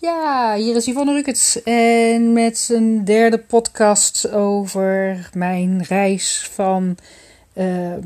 [0.00, 6.96] Ja, hier is Yvonne Rukets en met een derde podcast over mijn reis van,
[7.52, 7.98] ehm,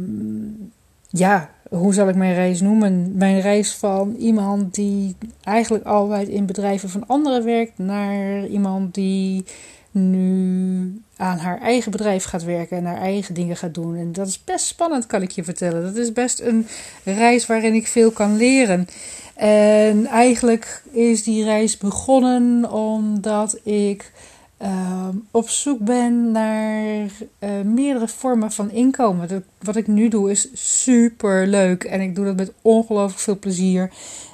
[1.08, 3.16] ja, hoe zal ik mijn reis noemen?
[3.16, 9.44] Mijn reis van iemand die eigenlijk altijd in bedrijven van anderen werkt naar iemand die
[9.90, 10.73] nu
[11.16, 13.96] aan haar eigen bedrijf gaat werken en haar eigen dingen gaat doen.
[13.96, 15.82] En dat is best spannend, kan ik je vertellen.
[15.82, 16.66] Dat is best een
[17.04, 18.88] reis waarin ik veel kan leren.
[19.34, 24.12] En eigenlijk is die reis begonnen omdat ik
[24.56, 27.06] ehm, op zoek ben naar
[27.38, 29.44] uh, meerdere vormen van inkomen.
[29.58, 33.90] wat ik nu doe is super leuk en ik doe dat met ongelooflijk veel plezier.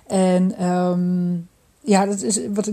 [0.07, 1.49] En um,
[1.91, 2.71] ja, dat is wat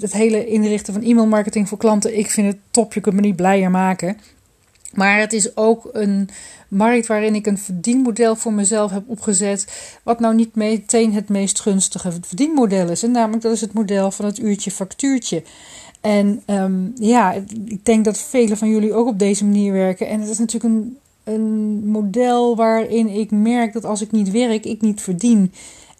[0.00, 2.18] het hele inrichten van e-mail marketing voor klanten.
[2.18, 2.92] Ik vind het top.
[2.92, 4.18] Je kunt me niet blijer maken.
[4.92, 6.28] Maar het is ook een
[6.68, 9.66] markt waarin ik een verdienmodel voor mezelf heb opgezet.
[10.02, 13.02] Wat nou niet meteen het meest gunstige verdienmodel is.
[13.02, 15.42] En namelijk dat is het model van het uurtje factuurtje.
[16.00, 17.32] En ehm, ja,
[17.64, 20.08] ik denk dat velen van jullie ook op deze manier werken.
[20.08, 24.64] En het is natuurlijk een, een model waarin ik merk dat als ik niet werk,
[24.64, 25.52] ik niet verdien.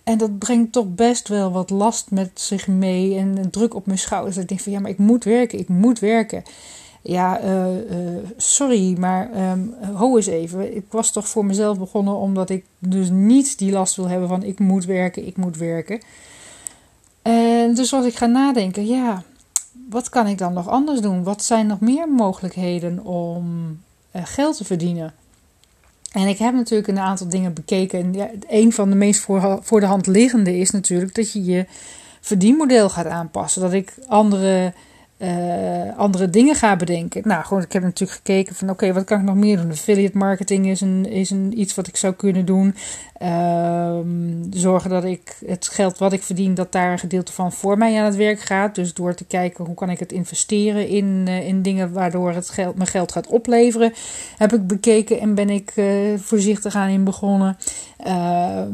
[0.08, 3.98] En dat brengt toch best wel wat last met zich mee en druk op mijn
[3.98, 4.34] schouders.
[4.34, 6.42] Dat ik denk van ja, maar ik moet werken, ik moet werken.
[7.02, 10.76] Ja, uh, uh, sorry, maar um, ho eens even.
[10.76, 14.42] Ik was toch voor mezelf begonnen omdat ik dus niet die last wil hebben van
[14.42, 16.00] ik moet werken, ik moet werken.
[17.22, 19.22] En dus was ik gaan nadenken, ja,
[19.90, 21.22] wat kan ik dan nog anders doen?
[21.22, 23.78] Wat zijn nog meer mogelijkheden om
[24.16, 25.14] uh, geld te verdienen?
[26.18, 28.00] En ik heb natuurlijk een aantal dingen bekeken.
[28.00, 31.44] En ja, een van de meest voor, voor de hand liggende is natuurlijk dat je
[31.44, 31.66] je
[32.20, 33.62] verdienmodel gaat aanpassen.
[33.62, 34.72] Dat ik andere
[35.18, 37.22] uh, andere dingen ga bedenken.
[37.24, 39.70] Nou, gewoon, ik heb natuurlijk gekeken van oké, wat kan ik nog meer doen?
[39.70, 42.74] Affiliate marketing is, een, is een, iets wat ik zou kunnen doen.
[43.22, 43.98] Uh,
[44.50, 47.98] zorgen dat ik het geld wat ik verdien, dat daar een gedeelte van voor mij
[47.98, 48.74] aan het werk gaat.
[48.74, 52.50] Dus door te kijken hoe kan ik het investeren in, uh, in dingen waardoor het
[52.50, 53.92] geld, mijn geld gaat opleveren.
[54.36, 57.56] Heb ik bekeken en ben ik uh, voorzichtig aan in begonnen.
[57.96, 58.70] Ehm,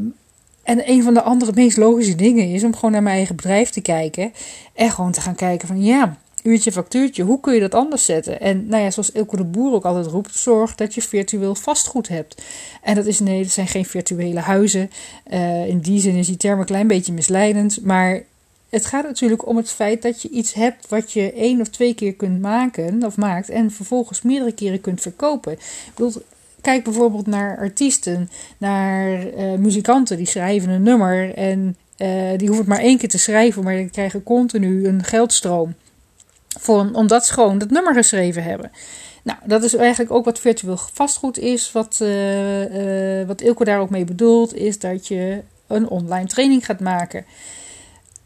[0.63, 3.69] en een van de andere meest logische dingen is om gewoon naar mijn eigen bedrijf
[3.69, 4.33] te kijken.
[4.73, 8.41] En gewoon te gaan kijken van ja, uurtje factuurtje, hoe kun je dat anders zetten?
[8.41, 12.07] En nou ja, zoals Ilko de Boer ook altijd roept, zorg dat je virtueel vastgoed
[12.07, 12.41] hebt.
[12.81, 14.91] En dat is nee, dat zijn geen virtuele huizen.
[15.31, 17.81] Uh, in die zin is die term een klein beetje misleidend.
[17.83, 18.23] Maar
[18.69, 21.93] het gaat natuurlijk om het feit dat je iets hebt wat je één of twee
[21.93, 25.57] keer kunt maken of maakt en vervolgens meerdere keren kunt verkopen.
[26.61, 32.07] Kijk bijvoorbeeld naar artiesten, naar uh, muzikanten die schrijven een nummer en uh,
[32.37, 35.75] die hoeven het maar één keer te schrijven, maar die krijgen continu een geldstroom.
[36.59, 38.71] Voor, omdat ze gewoon dat nummer geschreven hebben.
[39.23, 41.71] Nou, dat is eigenlijk ook wat virtueel vastgoed is.
[41.71, 46.79] Wat, uh, wat Ilko daar ook mee bedoelt, is dat je een online training gaat
[46.79, 47.25] maken.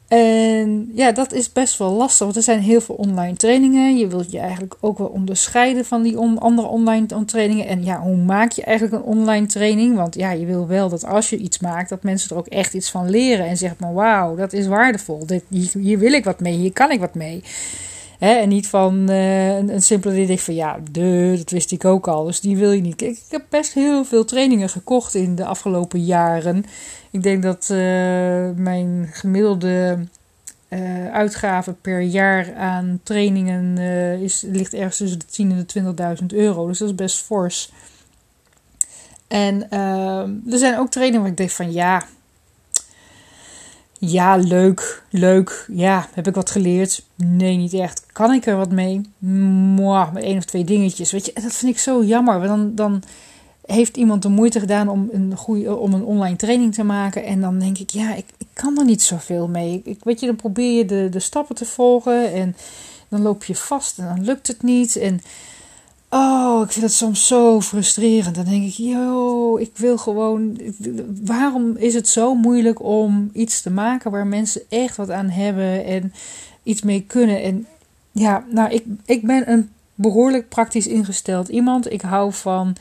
[0.09, 3.97] En ja, dat is best wel lastig, want er zijn heel veel online trainingen.
[3.97, 7.67] Je wilt je eigenlijk ook wel onderscheiden van die andere online trainingen.
[7.67, 9.95] En ja, hoe maak je eigenlijk een online training?
[9.95, 12.73] Want ja, je wil wel dat als je iets maakt, dat mensen er ook echt
[12.73, 13.45] iets van leren.
[13.45, 15.25] En zeggen maar, wauw, dat is waardevol.
[15.25, 15.43] Dit,
[15.79, 17.43] hier wil ik wat mee, hier kan ik wat mee.
[18.19, 22.07] Hè, en niet van uh, een, simpele idee van ja, de, dat wist ik ook
[22.07, 22.25] al.
[22.25, 23.01] Dus die wil je niet.
[23.01, 26.65] Ik, ik heb best heel veel trainingen gekocht in de afgelopen jaren.
[27.11, 27.77] Ik denk dat uh,
[28.55, 29.99] mijn gemiddelde
[30.69, 33.77] uh, uitgave per jaar aan trainingen
[34.21, 36.67] is, ligt ergens tussen de 10.000 en de 20.000 euro.
[36.67, 37.71] Dus dat is best fors.
[39.27, 39.71] En
[40.51, 42.03] er zijn ook trainingen waar ik denk van ja,
[44.01, 45.65] ja, leuk, leuk.
[45.71, 47.05] Ja, heb ik wat geleerd?
[47.15, 48.05] Nee, niet echt.
[48.11, 49.01] Kan ik er wat mee?
[49.17, 51.11] Mwah, met één of twee dingetjes.
[51.11, 52.47] Weet je, dat vind ik zo jammer.
[52.47, 53.03] Dan, dan
[53.65, 57.23] heeft iemand de moeite gedaan om een, goede, om een online training te maken.
[57.23, 59.81] En dan denk ik, ja, ik, ik kan er niet zoveel mee.
[59.85, 62.33] Ik, weet je, dan probeer je de, de stappen te volgen.
[62.33, 62.55] En
[63.09, 64.95] dan loop je vast en dan lukt het niet.
[64.95, 65.21] En
[66.09, 68.35] Oh, ik vind het soms zo frustrerend.
[68.35, 70.57] Dan denk ik, yo, ik wil gewoon.
[71.23, 75.85] Waarom is het zo moeilijk om iets te maken waar mensen echt wat aan hebben
[75.85, 76.13] en
[76.63, 77.41] iets mee kunnen?
[77.43, 77.67] En
[78.11, 81.91] ja, nou, ik, ik ben een behoorlijk praktisch ingesteld iemand.
[81.91, 82.75] Ik hou van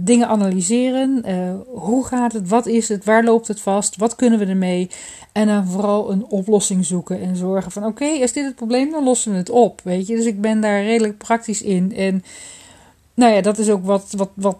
[0.00, 1.22] dingen analyseren.
[1.28, 2.48] Uh, hoe gaat het?
[2.48, 3.04] Wat is het?
[3.04, 3.96] Waar loopt het vast?
[3.96, 4.90] Wat kunnen we ermee?
[5.32, 8.90] En dan vooral een oplossing zoeken en zorgen van: oké, is dit het probleem?
[8.90, 9.80] Dan lossen we het op.
[9.84, 11.94] Weet je, dus ik ben daar redelijk praktisch in.
[11.96, 12.24] En
[13.14, 14.56] nou ja, dat is ook wat, wat, wat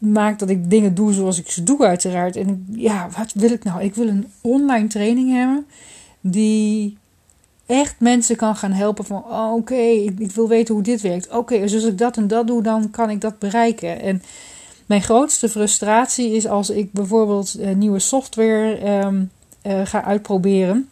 [0.00, 2.36] maakt dat ik dingen doe zoals ik ze doe, uiteraard.
[2.36, 3.82] En ja, wat wil ik nou?
[3.82, 5.66] Ik wil een online training hebben
[6.20, 6.98] die
[7.70, 9.74] echt mensen kan gaan helpen van oh, oké,
[10.18, 11.28] ik, wil weten hoe dit werkt.
[11.30, 14.00] Oké, dus als ik dat en dat doe, dan kan ik dat bereiken.
[14.00, 14.22] En
[14.86, 19.30] mijn grootste frustratie is als ik bijvoorbeeld uh, nieuwe software um,
[19.62, 20.88] uh, ga uitproberen.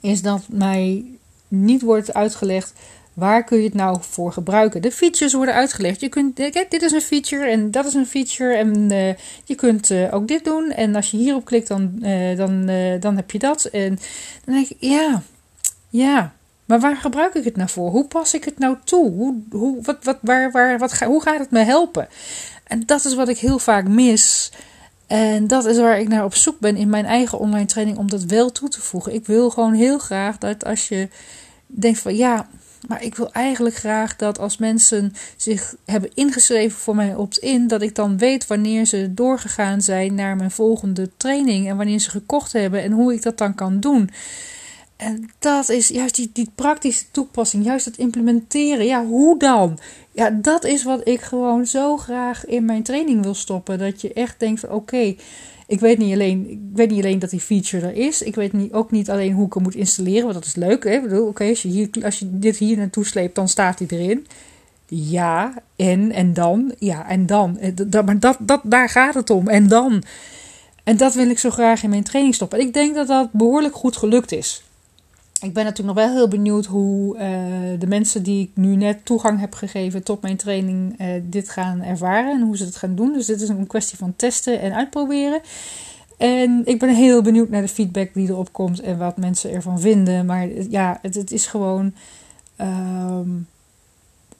[0.00, 1.04] is dat mij
[1.48, 2.72] niet wordt uitgelegd
[3.12, 4.82] waar kun je het nou voor gebruiken.
[4.82, 6.00] De features worden uitgelegd.
[6.00, 8.88] Je kunt, kijk, dit is een feature en dat is een feature en
[9.44, 10.70] je kunt ook dit doen.
[10.70, 11.98] En als je hierop klikt, dan,
[12.36, 12.70] dan,
[13.00, 13.64] dan heb je dat.
[13.64, 13.98] En
[14.44, 15.22] dan denk ik, ja,
[15.92, 16.32] ja,
[16.64, 17.90] maar waar gebruik ik het nou voor?
[17.90, 19.10] Hoe pas ik het nou toe?
[19.10, 22.08] Hoe, hoe, wat, wat, waar, waar, wat hoe gaat het me helpen?
[22.64, 24.52] En dat is wat ik heel vaak mis.
[25.06, 28.10] En dat is waar ik naar op zoek ben in mijn eigen online training om
[28.10, 29.14] dat wel toe te voegen.
[29.14, 31.08] Ik wil gewoon heel graag dat als je
[31.66, 32.48] denkt van ja,
[32.88, 37.82] maar ik wil eigenlijk graag dat als mensen zich hebben ingeschreven voor mijn opt-in, dat
[37.82, 42.52] ik dan weet wanneer ze doorgegaan zijn naar mijn volgende training en wanneer ze gekocht
[42.52, 44.10] hebben en hoe ik dat dan kan doen.
[45.02, 48.86] En dat is juist die, die praktische toepassing, juist het implementeren.
[48.86, 49.78] Ja, hoe dan?
[50.12, 53.78] Ja, dat is wat ik gewoon zo graag in mijn training wil stoppen.
[53.78, 55.14] Dat je echt denkt oké,
[55.66, 58.22] ik weet niet alleen, ik weet niet alleen dat die feature er is.
[58.22, 60.84] Ik weet niet, ook niet alleen hoe ik hem moet installeren, want dat is leuk.
[60.84, 60.90] Hè?
[60.90, 63.88] Ik bedoel, oké, als, je hier, als je dit hier naartoe sleept, dan staat hij
[63.90, 64.26] erin.
[64.86, 66.74] Ja, en, en dan.
[66.78, 67.58] Ja, en dan.
[67.58, 69.48] Eh, maar dat, dat, daar gaat het om.
[69.48, 70.02] En dan.
[70.84, 72.58] En dat wil ik zo graag in mijn training stoppen.
[72.58, 74.62] En ik denk dat dat behoorlijk goed gelukt is
[75.42, 77.20] ik ben natuurlijk nog wel heel benieuwd hoe uh,
[77.78, 81.82] de mensen die ik nu net toegang heb gegeven tot mijn training uh, dit gaan
[81.82, 83.12] ervaren en hoe ze het gaan doen.
[83.12, 85.40] Dus dit is een kwestie van testen en uitproberen.
[86.16, 89.80] En ik ben heel benieuwd naar de feedback die erop komt en wat mensen ervan
[89.80, 90.26] vinden.
[90.26, 91.92] Maar ja, het, het is gewoon
[92.60, 93.46] um,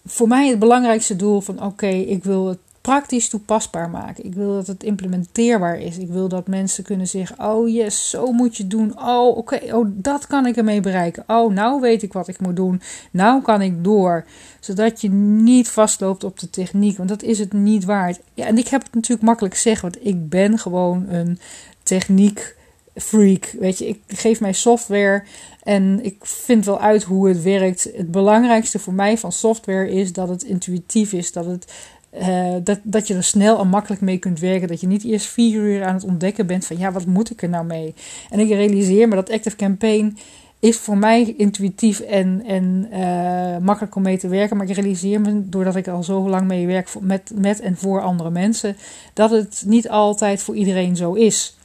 [0.05, 4.25] voor mij het belangrijkste doel van oké, ik wil het praktisch toepasbaar maken.
[4.25, 5.99] Ik wil dat het implementeerbaar is.
[5.99, 8.99] Ik wil dat mensen kunnen zeggen: Oh yes, zo moet je doen.
[8.99, 11.25] Oh, oké, oh, dat kan ik ermee bereiken.
[11.27, 12.81] Oh, nou weet ik wat ik moet doen.
[13.11, 14.25] Nou kan ik door.
[14.61, 18.21] Zodat je niet vastloopt op de techniek, want dat is het niet waard.
[18.35, 21.39] Ja, en ik heb het natuurlijk makkelijk zeggen, want ik ben gewoon een
[21.83, 22.57] techniek
[22.95, 23.55] freak.
[23.59, 25.25] Weet je, ik geef mij software
[25.63, 27.91] en ik vind wel uit hoe het werkt.
[27.97, 31.73] Het belangrijkste voor mij van software is dat het intuïtief is, dat het
[32.19, 34.69] uh, dat, dat je er snel en makkelijk mee kunt werken.
[34.69, 37.43] Dat je niet eerst vier uur aan het ontdekken bent van ja, wat moet ik
[37.43, 37.95] er nou mee?
[38.31, 40.17] En ik realiseer me dat Active Campaign
[40.63, 44.57] is voor mij intuïtief en, en uh, makkelijk om mee te werken.
[44.57, 48.03] Maar ik realiseer me, doordat ik al zo lang mee werk met, met en voor
[48.03, 48.77] andere mensen,
[49.13, 51.57] dat het niet altijd voor iedereen zo is.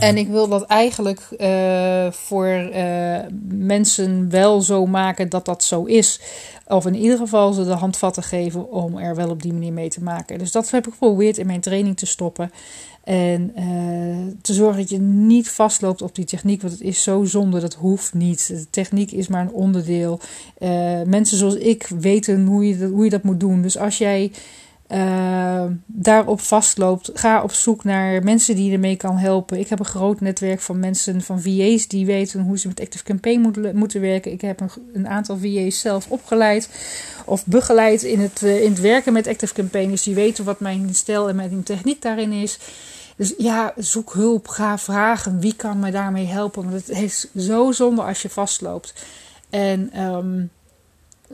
[0.00, 3.18] En ik wil dat eigenlijk uh, voor uh,
[3.48, 6.20] mensen wel zo maken dat dat zo is.
[6.66, 9.88] Of in ieder geval ze de handvatten geven om er wel op die manier mee
[9.88, 10.38] te maken.
[10.38, 12.52] Dus dat heb ik geprobeerd in mijn training te stoppen.
[13.04, 16.62] En uh, te zorgen dat je niet vastloopt op die techniek.
[16.62, 18.48] Want het is zo zonde, dat hoeft niet.
[18.48, 20.20] De techniek is maar een onderdeel.
[21.06, 23.62] mensen zoals ik weten hoe je, dat, hoe je dat moet doen.
[23.62, 24.32] Dus als jij
[24.92, 27.10] uh, daarop vastloopt.
[27.14, 29.58] Ga op zoek naar mensen die je ermee kan helpen.
[29.58, 33.04] Ik heb een groot netwerk van mensen, van VA's, die weten hoe ze met Active
[33.04, 34.32] Campaign moeten, moeten werken.
[34.32, 36.68] Ik heb een, een, aantal VA's zelf opgeleid
[37.24, 39.90] of begeleid in het, uh, in het werken met Active Campaign.
[39.90, 42.58] Dus die weten wat mijn stijl en mijn techniek daarin is.
[43.16, 46.70] Dus ja, zoek hulp, ga vragen wie kan me daarmee helpen.
[46.70, 48.94] Want het is zo zonde als je vastloopt.
[49.50, 50.50] En um,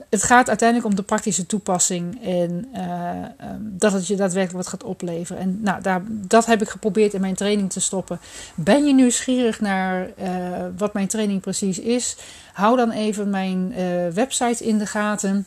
[0.09, 4.83] het gaat uiteindelijk om de praktische toepassing en uh, dat het je daadwerkelijk wat gaat
[4.83, 5.41] opleveren.
[5.41, 8.19] En nou, daar, dat heb ik geprobeerd in mijn training te stoppen.
[8.55, 10.31] Ben je nieuwsgierig naar uh,
[10.77, 12.17] wat mijn training precies is?
[12.53, 15.45] Hou dan even mijn uh, website in de gaten.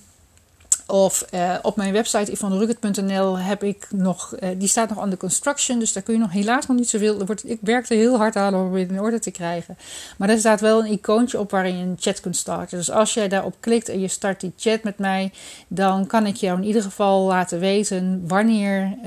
[0.90, 5.78] Of uh, op mijn website ivanrucket.nl heb ik nog, uh, die staat nog de construction,
[5.78, 7.26] dus daar kun je nog helaas nog niet zoveel.
[7.26, 9.78] Wordt, ik werkte heel hard aan om het in orde te krijgen.
[10.18, 12.78] Maar er staat wel een icoontje op waarin je een chat kunt starten.
[12.78, 15.32] Dus als jij daarop klikt en je start die chat met mij,
[15.68, 19.06] dan kan ik jou in ieder geval laten weten wanneer uh,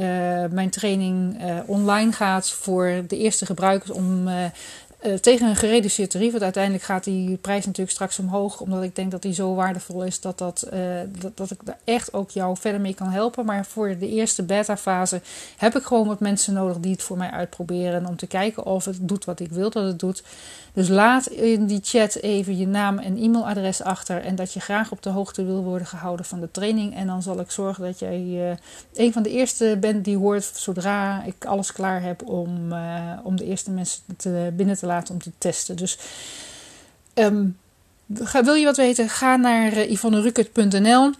[0.51, 4.27] mijn training online gaat voor de eerste gebruikers om
[5.05, 6.31] uh, tegen een gereduceerd tarief.
[6.31, 8.59] Want uiteindelijk gaat die prijs natuurlijk straks omhoog.
[8.59, 10.79] Omdat ik denk dat die zo waardevol is dat, dat, uh,
[11.19, 13.45] dat, dat ik daar echt ook jou verder mee kan helpen.
[13.45, 15.21] Maar voor de eerste beta-fase
[15.57, 18.05] heb ik gewoon wat mensen nodig die het voor mij uitproberen.
[18.05, 20.23] Om te kijken of het doet wat ik wil dat het doet.
[20.73, 24.21] Dus laat in die chat even je naam en e-mailadres achter.
[24.21, 26.95] En dat je graag op de hoogte wil worden gehouden van de training.
[26.95, 28.51] En dan zal ik zorgen dat jij uh,
[28.93, 32.73] een van de eerste bent die hoort zodra ik alles klaar heb om,
[33.23, 35.75] om de eerste mensen te, binnen te laten om te testen.
[35.75, 35.97] Dus
[37.13, 37.57] um,
[38.43, 39.09] wil je wat weten?
[39.09, 41.11] Ga naar uh, yvonneruckert.nl.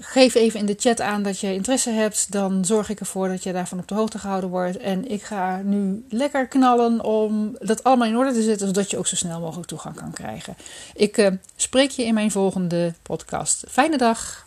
[0.00, 2.32] Geef even in de chat aan dat je interesse hebt.
[2.32, 4.76] Dan zorg ik ervoor dat je daarvan op de hoogte gehouden wordt.
[4.76, 8.66] En ik ga nu lekker knallen om dat allemaal in orde te zetten.
[8.66, 10.56] Zodat je ook zo snel mogelijk toegang kan krijgen.
[10.94, 13.64] Ik uh, spreek je in mijn volgende podcast.
[13.68, 14.46] Fijne dag.